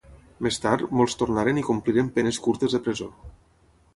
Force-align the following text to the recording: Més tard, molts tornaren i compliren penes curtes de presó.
Més 0.45 0.55
tard, 0.63 0.85
molts 1.01 1.15
tornaren 1.19 1.59
i 1.61 1.65
compliren 1.69 2.09
penes 2.17 2.39
curtes 2.47 2.75
de 2.77 2.83
presó. 2.87 3.11